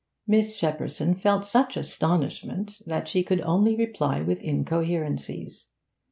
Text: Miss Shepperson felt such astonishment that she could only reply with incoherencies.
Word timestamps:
Miss 0.25 0.59
Shepperson 0.59 1.13
felt 1.13 1.45
such 1.45 1.77
astonishment 1.77 2.81
that 2.87 3.07
she 3.07 3.21
could 3.21 3.39
only 3.41 3.75
reply 3.75 4.19
with 4.19 4.41
incoherencies. 4.41 5.67